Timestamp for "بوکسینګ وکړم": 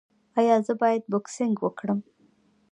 1.11-1.99